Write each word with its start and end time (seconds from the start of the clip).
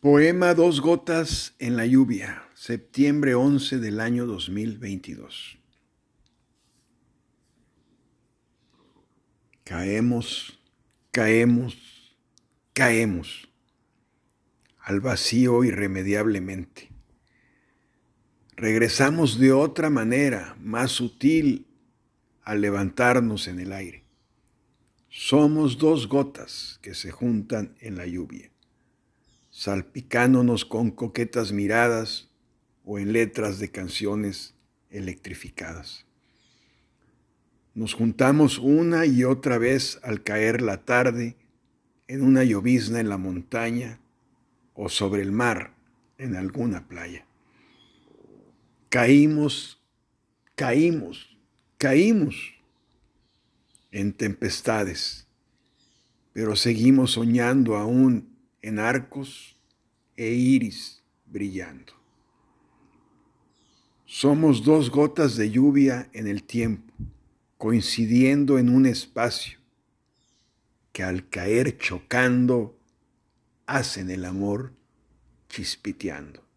Poema 0.00 0.54
Dos 0.54 0.80
Gotas 0.80 1.54
en 1.58 1.76
la 1.76 1.84
Lluvia, 1.84 2.48
septiembre 2.54 3.34
11 3.34 3.80
del 3.80 4.00
año 4.00 4.24
2022. 4.24 5.58
Caemos, 9.62 10.58
caemos, 11.10 12.16
caemos 12.72 13.50
al 14.78 15.00
vacío 15.00 15.64
irremediablemente. 15.64 16.88
Regresamos 18.56 19.38
de 19.38 19.52
otra 19.52 19.90
manera, 19.90 20.56
más 20.60 20.92
sutil, 20.92 21.66
al 22.42 22.62
levantarnos 22.62 23.48
en 23.48 23.60
el 23.60 23.70
aire. 23.74 24.04
Somos 25.10 25.76
dos 25.76 26.08
gotas 26.08 26.78
que 26.80 26.94
se 26.94 27.10
juntan 27.10 27.76
en 27.80 27.98
la 27.98 28.06
lluvia 28.06 28.50
salpicándonos 29.50 30.64
con 30.64 30.90
coquetas 30.90 31.52
miradas 31.52 32.28
o 32.84 32.98
en 32.98 33.12
letras 33.12 33.58
de 33.58 33.70
canciones 33.70 34.54
electrificadas. 34.90 36.06
Nos 37.74 37.94
juntamos 37.94 38.58
una 38.58 39.06
y 39.06 39.24
otra 39.24 39.58
vez 39.58 40.00
al 40.02 40.22
caer 40.22 40.60
la 40.60 40.84
tarde 40.84 41.36
en 42.08 42.22
una 42.22 42.42
llovizna 42.42 43.00
en 43.00 43.08
la 43.08 43.18
montaña 43.18 44.00
o 44.74 44.88
sobre 44.88 45.22
el 45.22 45.30
mar 45.30 45.74
en 46.18 46.36
alguna 46.36 46.88
playa. 46.88 47.26
Caímos, 48.88 49.80
caímos, 50.56 51.36
caímos 51.78 52.54
en 53.92 54.12
tempestades, 54.12 55.26
pero 56.32 56.56
seguimos 56.56 57.12
soñando 57.12 57.76
aún 57.76 58.30
en 58.62 58.78
arcos 58.78 59.56
e 60.16 60.32
iris 60.32 61.02
brillando. 61.26 61.92
Somos 64.04 64.64
dos 64.64 64.90
gotas 64.90 65.36
de 65.36 65.50
lluvia 65.50 66.10
en 66.12 66.26
el 66.26 66.42
tiempo, 66.42 66.92
coincidiendo 67.56 68.58
en 68.58 68.68
un 68.68 68.86
espacio 68.86 69.60
que 70.92 71.04
al 71.04 71.28
caer 71.28 71.78
chocando 71.78 72.76
hacen 73.66 74.10
el 74.10 74.24
amor 74.24 74.72
chispiteando. 75.48 76.49